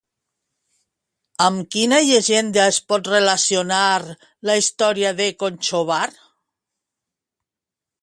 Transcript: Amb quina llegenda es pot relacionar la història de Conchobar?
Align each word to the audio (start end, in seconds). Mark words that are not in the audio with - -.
Amb 1.47 1.67
quina 1.75 1.99
llegenda 2.07 2.65
es 2.71 2.81
pot 2.93 3.11
relacionar 3.13 3.85
la 4.53 4.59
història 4.65 5.15
de 5.23 5.31
Conchobar? 5.47 6.05